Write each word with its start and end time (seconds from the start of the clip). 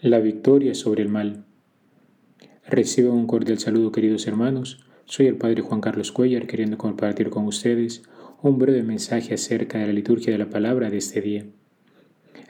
La 0.00 0.18
victoria 0.18 0.74
sobre 0.74 1.02
el 1.02 1.08
mal. 1.10 1.44
Reciban 2.66 3.12
un 3.12 3.28
cordial 3.28 3.60
saludo 3.60 3.92
queridos 3.92 4.26
hermanos. 4.26 4.84
Soy 5.04 5.26
el 5.28 5.36
Padre 5.36 5.62
Juan 5.62 5.80
Carlos 5.80 6.10
Cuellar 6.10 6.48
queriendo 6.48 6.76
compartir 6.76 7.30
con 7.30 7.46
ustedes 7.46 8.02
un 8.42 8.58
breve 8.58 8.82
mensaje 8.82 9.34
acerca 9.34 9.78
de 9.78 9.86
la 9.86 9.92
liturgia 9.92 10.32
de 10.32 10.38
la 10.38 10.50
palabra 10.50 10.90
de 10.90 10.96
este 10.96 11.20
día. 11.20 11.46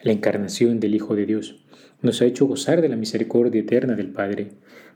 La 0.03 0.13
encarnación 0.13 0.81
del 0.81 0.95
Hijo 0.95 1.15
de 1.17 1.27
Dios 1.27 1.65
nos 2.03 2.23
ha 2.23 2.27
hecho 2.27 2.47
gozar 2.47 2.81
de 2.81 2.89
la 2.89 2.97
misericordia 2.97 3.61
eterna 3.61 3.95
del 3.95 4.11
Padre, 4.11 4.53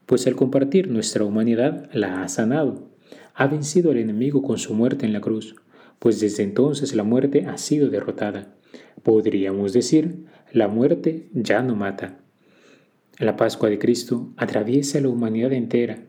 pues 0.07 0.27
al 0.27 0.37
compartir 0.37 0.89
nuestra 0.89 1.25
humanidad 1.25 1.89
la 1.93 2.23
ha 2.23 2.29
sanado, 2.29 2.91
ha 3.35 3.47
vencido 3.47 3.91
al 3.91 3.99
enemigo 3.99 4.43
con 4.43 4.59
su 4.59 4.75
muerte 4.75 5.07
en 5.07 5.13
la 5.13 5.21
cruz, 5.21 5.57
pues 5.99 6.21
desde 6.21 6.43
entonces 6.43 6.95
la 6.95 7.05
muerte 7.05 7.47
ha 7.47 7.57
sido 7.59 7.89
derrotada. 7.89 8.55
Podríamos 9.03 9.73
decir, 9.73 10.25
la 10.53 10.69
muerte 10.69 11.29
ya 11.33 11.63
no 11.63 11.75
mata. 11.75 12.19
La 13.19 13.37
Pascua 13.37 13.69
de 13.69 13.79
Cristo 13.79 14.33
atraviesa 14.37 15.01
la 15.01 15.09
humanidad 15.09 15.53
entera. 15.53 16.03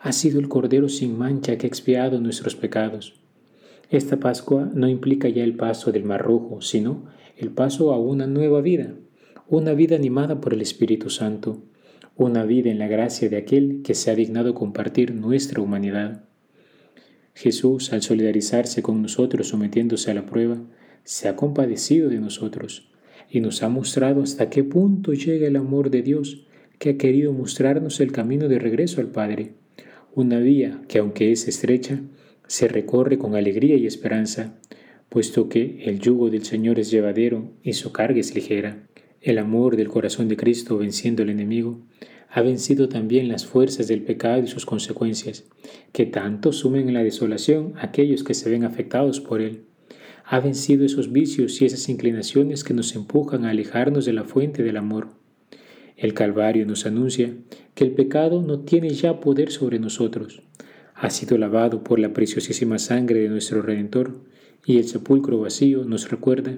Ha 0.00 0.12
sido 0.12 0.40
el 0.40 0.48
Cordero 0.48 0.88
sin 0.88 1.16
mancha 1.16 1.56
que 1.56 1.66
ha 1.66 1.68
expiado 1.68 2.20
nuestros 2.20 2.56
pecados. 2.56 3.20
Esta 3.90 4.18
Pascua 4.18 4.70
no 4.74 4.88
implica 4.88 5.28
ya 5.28 5.42
el 5.42 5.56
paso 5.56 5.92
del 5.92 6.04
Mar 6.04 6.22
Rojo, 6.22 6.60
sino 6.60 7.04
el 7.38 7.50
paso 7.50 7.92
a 7.92 7.98
una 7.98 8.26
nueva 8.26 8.60
vida, 8.60 8.94
una 9.46 9.72
vida 9.72 9.94
animada 9.94 10.40
por 10.40 10.54
el 10.54 10.60
Espíritu 10.60 11.08
Santo, 11.08 11.62
una 12.16 12.44
vida 12.44 12.68
en 12.68 12.80
la 12.80 12.88
gracia 12.88 13.28
de 13.28 13.36
aquel 13.36 13.82
que 13.84 13.94
se 13.94 14.10
ha 14.10 14.16
dignado 14.16 14.54
compartir 14.54 15.14
nuestra 15.14 15.62
humanidad. 15.62 16.24
Jesús, 17.34 17.92
al 17.92 18.02
solidarizarse 18.02 18.82
con 18.82 19.00
nosotros 19.02 19.46
sometiéndose 19.46 20.10
a 20.10 20.14
la 20.14 20.26
prueba, 20.26 20.60
se 21.04 21.28
ha 21.28 21.36
compadecido 21.36 22.08
de 22.08 22.18
nosotros 22.18 22.90
y 23.30 23.40
nos 23.40 23.62
ha 23.62 23.68
mostrado 23.68 24.22
hasta 24.22 24.50
qué 24.50 24.64
punto 24.64 25.12
llega 25.12 25.46
el 25.46 25.54
amor 25.54 25.90
de 25.90 26.02
Dios 26.02 26.44
que 26.80 26.90
ha 26.90 26.98
querido 26.98 27.32
mostrarnos 27.32 28.00
el 28.00 28.10
camino 28.10 28.48
de 28.48 28.58
regreso 28.58 29.00
al 29.00 29.12
Padre, 29.12 29.52
una 30.12 30.40
vía 30.40 30.82
que 30.88 30.98
aunque 30.98 31.30
es 31.30 31.46
estrecha, 31.46 32.00
se 32.48 32.66
recorre 32.66 33.16
con 33.16 33.36
alegría 33.36 33.76
y 33.76 33.86
esperanza, 33.86 34.58
puesto 35.08 35.48
que 35.48 35.84
el 35.84 36.00
yugo 36.00 36.30
del 36.30 36.44
Señor 36.44 36.78
es 36.78 36.90
llevadero 36.90 37.52
y 37.62 37.72
su 37.74 37.92
carga 37.92 38.20
es 38.20 38.34
ligera. 38.34 38.86
El 39.20 39.38
amor 39.38 39.76
del 39.76 39.88
corazón 39.88 40.28
de 40.28 40.36
Cristo 40.36 40.78
venciendo 40.78 41.22
al 41.22 41.30
enemigo 41.30 41.80
ha 42.30 42.42
vencido 42.42 42.88
también 42.88 43.28
las 43.28 43.46
fuerzas 43.46 43.88
del 43.88 44.02
pecado 44.02 44.42
y 44.42 44.48
sus 44.48 44.66
consecuencias, 44.66 45.44
que 45.92 46.04
tanto 46.06 46.52
sumen 46.52 46.88
en 46.88 46.94
la 46.94 47.02
desolación 47.02 47.72
a 47.76 47.86
aquellos 47.86 48.22
que 48.22 48.34
se 48.34 48.50
ven 48.50 48.64
afectados 48.64 49.20
por 49.20 49.40
él. 49.40 49.62
Ha 50.24 50.40
vencido 50.40 50.84
esos 50.84 51.10
vicios 51.10 51.60
y 51.62 51.64
esas 51.64 51.88
inclinaciones 51.88 52.64
que 52.64 52.74
nos 52.74 52.94
empujan 52.94 53.46
a 53.46 53.50
alejarnos 53.50 54.04
de 54.04 54.12
la 54.12 54.24
fuente 54.24 54.62
del 54.62 54.76
amor. 54.76 55.08
El 55.96 56.12
Calvario 56.12 56.66
nos 56.66 56.84
anuncia 56.84 57.34
que 57.74 57.84
el 57.84 57.92
pecado 57.92 58.42
no 58.42 58.60
tiene 58.60 58.90
ya 58.90 59.20
poder 59.20 59.50
sobre 59.50 59.78
nosotros. 59.78 60.42
Ha 60.94 61.08
sido 61.10 61.38
lavado 61.38 61.82
por 61.82 61.98
la 61.98 62.12
preciosísima 62.12 62.78
sangre 62.78 63.20
de 63.20 63.28
nuestro 63.30 63.62
Redentor 63.62 64.20
y 64.68 64.76
el 64.76 64.86
sepulcro 64.86 65.40
vacío 65.40 65.84
nos 65.84 66.10
recuerda 66.10 66.52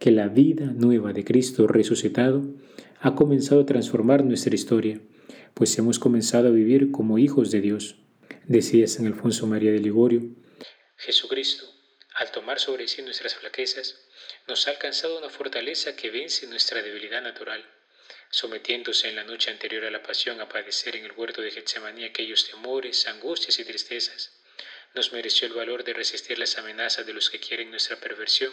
que 0.00 0.10
la 0.10 0.26
vida 0.26 0.66
nueva 0.74 1.12
de 1.12 1.24
Cristo 1.24 1.68
resucitado 1.68 2.42
ha 2.98 3.14
comenzado 3.14 3.60
a 3.60 3.64
transformar 3.64 4.24
nuestra 4.24 4.56
historia, 4.56 5.00
pues 5.54 5.78
hemos 5.78 6.00
comenzado 6.00 6.48
a 6.48 6.50
vivir 6.50 6.90
como 6.90 7.16
hijos 7.16 7.52
de 7.52 7.60
Dios. 7.60 7.94
Decía 8.48 8.88
San 8.88 9.06
Alfonso 9.06 9.46
María 9.46 9.70
de 9.70 9.78
Ligorio, 9.78 10.22
Jesucristo, 10.96 11.64
al 12.16 12.32
tomar 12.32 12.58
sobre 12.58 12.88
sí 12.88 13.02
nuestras 13.02 13.36
flaquezas, 13.36 14.00
nos 14.48 14.66
ha 14.66 14.72
alcanzado 14.72 15.16
una 15.16 15.30
fortaleza 15.30 15.94
que 15.94 16.10
vence 16.10 16.48
nuestra 16.48 16.82
debilidad 16.82 17.22
natural 17.22 17.64
sometiéndose 18.30 19.08
en 19.08 19.14
la 19.14 19.22
noche 19.22 19.52
anterior 19.52 19.84
a 19.84 19.92
la 19.92 20.02
pasión 20.02 20.40
a 20.40 20.48
padecer 20.48 20.96
en 20.96 21.04
el 21.04 21.12
huerto 21.12 21.40
de 21.40 21.52
Getsemaní 21.52 22.02
aquellos 22.02 22.50
temores, 22.50 23.06
angustias 23.06 23.60
y 23.60 23.64
tristezas, 23.64 24.32
nos 24.94 25.12
mereció 25.12 25.48
el 25.48 25.54
valor 25.54 25.84
de 25.84 25.92
resistir 25.92 26.38
las 26.38 26.56
amenazas 26.58 27.06
de 27.06 27.12
los 27.12 27.30
que 27.30 27.40
quieren 27.40 27.70
nuestra 27.70 27.96
perversión, 27.96 28.52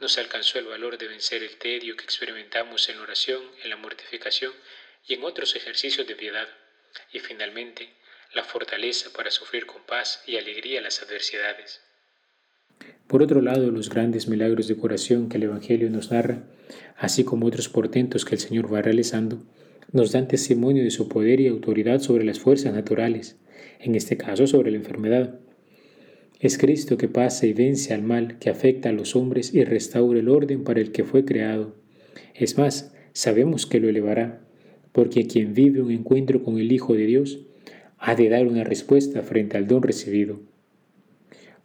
nos 0.00 0.18
alcanzó 0.18 0.58
el 0.58 0.66
valor 0.66 0.98
de 0.98 1.06
vencer 1.06 1.42
el 1.42 1.56
tedio 1.56 1.96
que 1.96 2.04
experimentamos 2.04 2.88
en 2.88 2.96
la 2.96 3.02
oración, 3.02 3.42
en 3.62 3.70
la 3.70 3.76
mortificación 3.76 4.52
y 5.06 5.14
en 5.14 5.22
otros 5.24 5.54
ejercicios 5.54 6.06
de 6.06 6.16
piedad, 6.16 6.48
y 7.12 7.20
finalmente 7.20 7.90
la 8.34 8.42
fortaleza 8.42 9.10
para 9.12 9.30
sufrir 9.30 9.66
con 9.66 9.84
paz 9.84 10.22
y 10.26 10.36
alegría 10.36 10.80
las 10.80 11.02
adversidades. 11.02 11.80
Por 13.06 13.22
otro 13.22 13.42
lado, 13.42 13.70
los 13.70 13.90
grandes 13.90 14.26
milagros 14.26 14.66
de 14.68 14.76
curación 14.76 15.28
que 15.28 15.36
el 15.36 15.44
Evangelio 15.44 15.90
nos 15.90 16.10
narra, 16.10 16.42
así 16.96 17.24
como 17.24 17.46
otros 17.46 17.68
portentos 17.68 18.24
que 18.24 18.34
el 18.34 18.40
Señor 18.40 18.72
va 18.72 18.82
realizando, 18.82 19.44
nos 19.92 20.12
dan 20.12 20.26
testimonio 20.26 20.82
de 20.82 20.90
su 20.90 21.08
poder 21.08 21.40
y 21.40 21.48
autoridad 21.48 22.00
sobre 22.00 22.24
las 22.24 22.40
fuerzas 22.40 22.72
naturales, 22.72 23.36
en 23.78 23.94
este 23.94 24.16
caso 24.16 24.46
sobre 24.46 24.70
la 24.70 24.78
enfermedad. 24.78 25.38
Es 26.42 26.58
Cristo 26.58 26.96
que 26.96 27.06
pasa 27.06 27.46
y 27.46 27.52
vence 27.52 27.94
al 27.94 28.02
mal 28.02 28.40
que 28.40 28.50
afecta 28.50 28.88
a 28.88 28.92
los 28.92 29.14
hombres 29.14 29.54
y 29.54 29.62
restaura 29.62 30.18
el 30.18 30.28
orden 30.28 30.64
para 30.64 30.80
el 30.80 30.90
que 30.90 31.04
fue 31.04 31.24
creado. 31.24 31.76
Es 32.34 32.58
más, 32.58 32.92
sabemos 33.12 33.64
que 33.64 33.78
lo 33.78 33.88
elevará, 33.88 34.40
porque 34.90 35.28
quien 35.28 35.54
vive 35.54 35.82
un 35.82 35.92
encuentro 35.92 36.42
con 36.42 36.58
el 36.58 36.72
Hijo 36.72 36.94
de 36.94 37.06
Dios 37.06 37.46
ha 37.96 38.16
de 38.16 38.28
dar 38.28 38.48
una 38.48 38.64
respuesta 38.64 39.22
frente 39.22 39.56
al 39.56 39.68
don 39.68 39.84
recibido. 39.84 40.40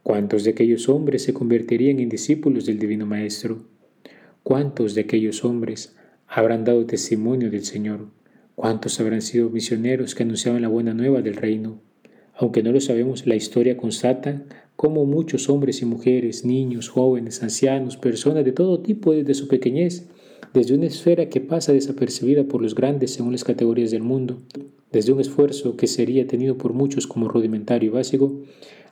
¿Cuántos 0.03 0.43
de 0.43 0.51
aquellos 0.51 0.89
hombres 0.89 1.23
se 1.23 1.33
convertirían 1.33 1.97
en 1.97 2.09
discípulos 2.09 2.67
del 2.67 2.77
Divino 2.77 3.07
Maestro? 3.07 3.65
¿Cuántos 4.43 4.93
de 4.93 5.01
aquellos 5.01 5.43
hombres 5.43 5.95
habrán 6.27 6.65
dado 6.65 6.85
testimonio 6.85 7.49
del 7.49 7.65
Señor? 7.65 8.11
¿Cuántos 8.53 8.99
habrán 8.99 9.23
sido 9.23 9.49
misioneros 9.49 10.13
que 10.13 10.21
anunciaban 10.21 10.61
la 10.61 10.67
buena 10.67 10.93
nueva 10.93 11.23
del 11.23 11.35
reino? 11.35 11.81
Aunque 12.35 12.61
no 12.61 12.71
lo 12.71 12.79
sabemos, 12.79 13.25
la 13.25 13.35
historia 13.35 13.77
constata 13.77 14.45
cómo 14.77 15.05
muchos 15.05 15.49
hombres 15.49 15.81
y 15.81 15.85
mujeres, 15.85 16.45
niños, 16.45 16.87
jóvenes, 16.87 17.41
ancianos, 17.41 17.97
personas 17.97 18.45
de 18.45 18.51
todo 18.51 18.79
tipo 18.79 19.11
desde 19.11 19.33
su 19.33 19.47
pequeñez, 19.47 20.07
desde 20.53 20.75
una 20.75 20.85
esfera 20.85 21.29
que 21.29 21.41
pasa 21.41 21.73
desapercibida 21.73 22.43
por 22.43 22.61
los 22.61 22.75
grandes 22.75 23.11
según 23.11 23.31
las 23.31 23.43
categorías 23.43 23.89
del 23.89 24.03
mundo, 24.03 24.37
desde 24.91 25.11
un 25.11 25.19
esfuerzo 25.19 25.75
que 25.75 25.87
sería 25.87 26.27
tenido 26.27 26.59
por 26.59 26.73
muchos 26.73 27.07
como 27.07 27.27
rudimentario 27.27 27.89
y 27.89 27.93
básico, 27.93 28.39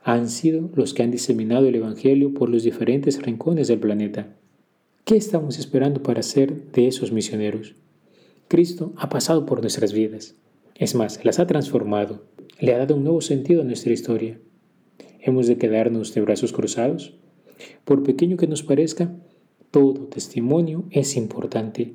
han 0.02 0.28
sido 0.28 0.70
los 0.74 0.92
que 0.92 1.04
han 1.04 1.12
diseminado 1.12 1.66
el 1.66 1.76
Evangelio 1.76 2.34
por 2.34 2.48
los 2.48 2.64
diferentes 2.64 3.22
rincones 3.22 3.68
del 3.68 3.78
planeta. 3.78 4.36
¿Qué 5.04 5.16
estamos 5.16 5.56
esperando 5.56 6.02
para 6.02 6.22
ser 6.24 6.72
de 6.72 6.88
esos 6.88 7.12
misioneros? 7.12 7.76
Cristo 8.48 8.92
ha 8.96 9.08
pasado 9.08 9.46
por 9.46 9.60
nuestras 9.60 9.92
vidas. 9.92 10.34
Es 10.74 10.96
más, 10.96 11.24
las 11.24 11.38
ha 11.38 11.46
transformado. 11.46 12.24
Le 12.58 12.74
ha 12.74 12.78
dado 12.78 12.96
un 12.96 13.04
nuevo 13.04 13.20
sentido 13.20 13.62
a 13.62 13.64
nuestra 13.64 13.92
historia. 13.92 14.38
¿Hemos 15.26 15.48
de 15.48 15.58
quedarnos 15.58 16.14
de 16.14 16.20
brazos 16.20 16.52
cruzados? 16.52 17.16
Por 17.84 18.04
pequeño 18.04 18.36
que 18.36 18.46
nos 18.46 18.62
parezca, 18.62 19.12
todo 19.72 20.06
testimonio 20.06 20.84
es 20.92 21.16
importante, 21.16 21.94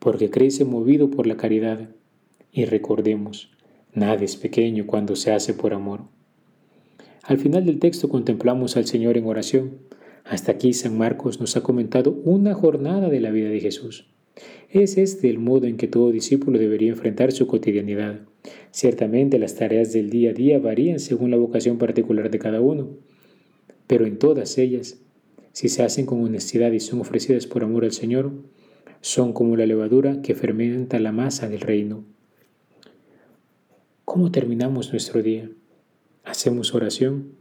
porque 0.00 0.28
crece 0.28 0.64
movido 0.64 1.08
por 1.08 1.28
la 1.28 1.36
caridad. 1.36 1.90
Y 2.50 2.64
recordemos, 2.64 3.52
nada 3.92 4.24
es 4.24 4.34
pequeño 4.34 4.88
cuando 4.88 5.14
se 5.14 5.30
hace 5.30 5.54
por 5.54 5.72
amor. 5.72 6.00
Al 7.22 7.38
final 7.38 7.64
del 7.64 7.78
texto 7.78 8.08
contemplamos 8.08 8.76
al 8.76 8.86
Señor 8.86 9.16
en 9.18 9.26
oración. 9.26 9.78
Hasta 10.24 10.50
aquí 10.50 10.72
San 10.72 10.98
Marcos 10.98 11.38
nos 11.38 11.56
ha 11.56 11.62
comentado 11.62 12.20
una 12.24 12.54
jornada 12.54 13.08
de 13.08 13.20
la 13.20 13.30
vida 13.30 13.50
de 13.50 13.60
Jesús. 13.60 14.10
Es 14.68 14.98
este 14.98 15.30
el 15.30 15.38
modo 15.38 15.68
en 15.68 15.76
que 15.76 15.86
todo 15.86 16.10
discípulo 16.10 16.58
debería 16.58 16.90
enfrentar 16.90 17.30
su 17.30 17.46
cotidianidad. 17.46 18.22
Ciertamente 18.70 19.38
las 19.38 19.54
tareas 19.54 19.92
del 19.92 20.10
día 20.10 20.30
a 20.30 20.32
día 20.32 20.58
varían 20.58 20.98
según 20.98 21.30
la 21.30 21.36
vocación 21.36 21.78
particular 21.78 22.30
de 22.30 22.38
cada 22.38 22.60
uno, 22.60 22.90
pero 23.86 24.06
en 24.06 24.18
todas 24.18 24.58
ellas, 24.58 24.98
si 25.52 25.68
se 25.68 25.82
hacen 25.82 26.06
con 26.06 26.22
honestidad 26.22 26.72
y 26.72 26.80
son 26.80 27.00
ofrecidas 27.00 27.46
por 27.46 27.62
amor 27.62 27.84
al 27.84 27.92
Señor, 27.92 28.32
son 29.00 29.32
como 29.32 29.56
la 29.56 29.66
levadura 29.66 30.22
que 30.22 30.34
fermenta 30.34 30.98
la 30.98 31.12
masa 31.12 31.48
del 31.48 31.60
reino. 31.60 32.04
¿Cómo 34.04 34.30
terminamos 34.30 34.90
nuestro 34.90 35.22
día? 35.22 35.50
¿Hacemos 36.24 36.74
oración? 36.74 37.36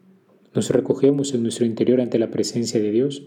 ¿Nos 0.54 0.70
recogemos 0.70 1.34
en 1.34 1.42
nuestro 1.42 1.66
interior 1.66 2.00
ante 2.00 2.20
la 2.20 2.30
presencia 2.30 2.80
de 2.80 2.92
Dios? 2.92 3.24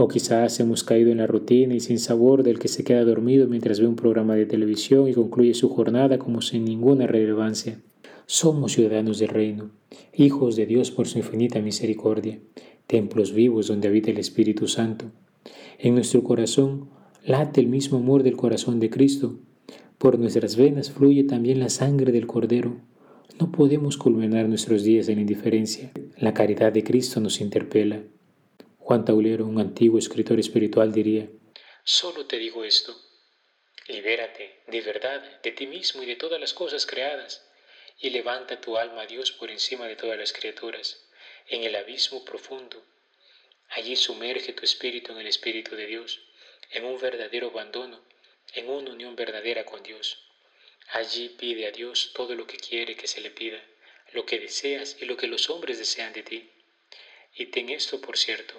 ¿O 0.00 0.06
quizás 0.06 0.60
hemos 0.60 0.84
caído 0.84 1.10
en 1.10 1.18
la 1.18 1.26
rutina 1.26 1.74
y 1.74 1.80
sin 1.80 1.98
sabor 1.98 2.44
del 2.44 2.60
que 2.60 2.68
se 2.68 2.84
queda 2.84 3.02
dormido 3.02 3.48
mientras 3.48 3.80
ve 3.80 3.88
un 3.88 3.96
programa 3.96 4.36
de 4.36 4.46
televisión 4.46 5.08
y 5.08 5.12
concluye 5.12 5.54
su 5.54 5.70
jornada 5.70 6.20
como 6.20 6.40
sin 6.40 6.64
ninguna 6.64 7.08
relevancia? 7.08 7.80
Somos 8.24 8.74
ciudadanos 8.74 9.18
del 9.18 9.30
reino, 9.30 9.72
hijos 10.14 10.54
de 10.54 10.66
Dios 10.66 10.92
por 10.92 11.08
su 11.08 11.18
infinita 11.18 11.60
misericordia, 11.60 12.38
templos 12.86 13.32
vivos 13.32 13.66
donde 13.66 13.88
habita 13.88 14.12
el 14.12 14.18
Espíritu 14.18 14.68
Santo. 14.68 15.06
En 15.80 15.96
nuestro 15.96 16.22
corazón 16.22 16.90
late 17.24 17.60
el 17.60 17.66
mismo 17.66 17.98
amor 17.98 18.22
del 18.22 18.36
corazón 18.36 18.78
de 18.78 18.90
Cristo, 18.90 19.40
Por 19.98 20.16
nuestras 20.20 20.54
venas 20.54 20.92
fluye 20.92 21.24
también 21.24 21.58
la 21.58 21.70
sangre 21.70 22.12
del 22.12 22.28
Cordero. 22.28 22.76
No 23.40 23.50
podemos 23.50 23.96
culminar 23.96 24.48
nuestros 24.48 24.84
días 24.84 25.08
en 25.08 25.18
indiferencia. 25.18 25.90
La 26.16 26.34
caridad 26.34 26.72
de 26.72 26.84
Cristo 26.84 27.18
nos 27.18 27.40
interpela. 27.40 28.04
Juan 28.88 29.04
un 29.06 29.60
antiguo 29.60 29.98
escritor 29.98 30.40
espiritual, 30.40 30.90
diría, 30.90 31.28
Solo 31.84 32.24
te 32.24 32.38
digo 32.38 32.64
esto, 32.64 32.98
libérate 33.86 34.62
de 34.66 34.80
verdad 34.80 35.42
de 35.42 35.52
ti 35.52 35.66
mismo 35.66 36.02
y 36.02 36.06
de 36.06 36.16
todas 36.16 36.40
las 36.40 36.54
cosas 36.54 36.86
creadas, 36.86 37.46
y 37.98 38.08
levanta 38.08 38.62
tu 38.62 38.78
alma 38.78 39.02
a 39.02 39.06
Dios 39.06 39.30
por 39.30 39.50
encima 39.50 39.86
de 39.86 39.96
todas 39.96 40.18
las 40.18 40.32
criaturas, 40.32 41.06
en 41.48 41.64
el 41.64 41.76
abismo 41.76 42.24
profundo. 42.24 42.82
Allí 43.68 43.94
sumerge 43.94 44.54
tu 44.54 44.64
espíritu 44.64 45.12
en 45.12 45.18
el 45.18 45.26
Espíritu 45.26 45.76
de 45.76 45.84
Dios, 45.84 46.22
en 46.70 46.86
un 46.86 46.98
verdadero 46.98 47.48
abandono, 47.48 48.02
en 48.54 48.70
una 48.70 48.90
unión 48.92 49.14
verdadera 49.16 49.66
con 49.66 49.82
Dios. 49.82 50.16
Allí 50.92 51.28
pide 51.28 51.66
a 51.66 51.72
Dios 51.72 52.12
todo 52.14 52.34
lo 52.34 52.46
que 52.46 52.56
quiere 52.56 52.96
que 52.96 53.06
se 53.06 53.20
le 53.20 53.30
pida, 53.30 53.62
lo 54.14 54.24
que 54.24 54.38
deseas 54.38 54.96
y 54.98 55.04
lo 55.04 55.18
que 55.18 55.26
los 55.26 55.50
hombres 55.50 55.78
desean 55.78 56.14
de 56.14 56.22
ti. 56.22 56.50
Y 57.34 57.46
ten 57.46 57.68
esto 57.68 58.00
por 58.00 58.16
cierto, 58.16 58.54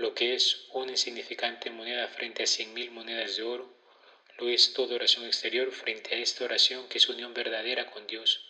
lo 0.00 0.14
que 0.14 0.34
es 0.34 0.66
una 0.72 0.92
insignificante 0.92 1.70
moneda 1.70 2.08
frente 2.08 2.42
a 2.42 2.46
cien 2.46 2.72
mil 2.72 2.90
monedas 2.90 3.36
de 3.36 3.42
oro, 3.42 3.68
lo 4.38 4.48
es 4.48 4.72
toda 4.72 4.94
oración 4.94 5.26
exterior 5.26 5.70
frente 5.72 6.14
a 6.14 6.18
esta 6.18 6.44
oración 6.46 6.84
que 6.88 6.96
es 6.96 7.08
unión 7.10 7.34
verdadera 7.34 7.90
con 7.90 8.06
Dios, 8.06 8.40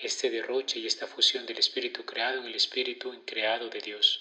este 0.00 0.30
derroche 0.30 0.78
y 0.78 0.86
esta 0.86 1.08
fusión 1.08 1.46
del 1.46 1.58
Espíritu 1.58 2.04
creado 2.04 2.40
en 2.40 2.46
el 2.46 2.54
Espíritu 2.54 3.12
creado 3.26 3.68
de 3.70 3.80
Dios. 3.80 4.20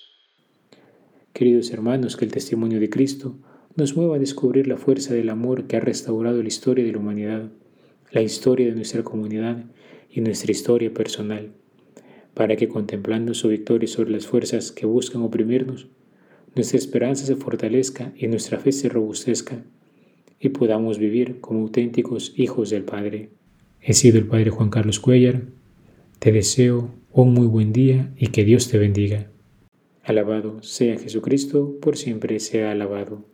Queridos 1.32 1.70
hermanos, 1.70 2.18
que 2.18 2.26
el 2.26 2.32
testimonio 2.32 2.80
de 2.80 2.90
Cristo 2.90 3.38
nos 3.76 3.96
mueva 3.96 4.16
a 4.16 4.20
descubrir 4.20 4.68
la 4.68 4.78
fuerza 4.78 5.14
del 5.14 5.30
amor 5.30 5.68
que 5.68 5.78
ha 5.78 5.80
restaurado 5.80 6.42
la 6.42 6.48
historia 6.48 6.84
de 6.84 6.92
la 6.92 6.98
humanidad, 6.98 7.52
la 8.10 8.22
historia 8.22 8.66
de 8.66 8.76
nuestra 8.76 9.04
comunidad 9.04 9.64
y 10.10 10.22
nuestra 10.22 10.52
historia 10.52 10.92
personal, 10.92 11.54
para 12.34 12.56
que 12.56 12.68
contemplando 12.68 13.36
su 13.36 13.48
victoria 13.50 13.88
sobre 13.88 14.10
las 14.10 14.26
fuerzas 14.26 14.72
que 14.72 14.88
buscan 14.88 15.22
oprimirnos, 15.22 15.88
nuestra 16.56 16.78
esperanza 16.78 17.26
se 17.26 17.36
fortalezca 17.36 18.14
y 18.16 18.28
nuestra 18.28 18.60
fe 18.60 18.72
se 18.72 18.90
robustezca 18.90 19.64
y 20.40 20.50
podamos 20.50 20.98
vivir 21.00 21.40
como 21.40 21.62
auténticos 21.62 22.34
hijos 22.36 22.70
del 22.70 22.84
Padre. 22.84 23.30
He 23.82 23.94
sido 23.94 24.18
el 24.18 24.28
Padre 24.28 24.50
Juan 24.50 24.70
Carlos 24.70 25.00
Cuellar. 25.00 25.44
Te 26.20 26.32
deseo 26.32 26.92
un 27.12 27.34
muy 27.34 27.48
buen 27.48 27.74
día 27.74 28.14
y 28.18 28.28
que 28.28 28.44
Dios 28.44 28.70
te 28.70 28.78
bendiga. 28.78 29.30
Alabado 30.04 30.62
sea 30.62 30.98
Jesucristo, 30.98 31.78
por 31.82 31.96
siempre 31.96 32.40
sea 32.40 32.72
alabado. 32.72 33.26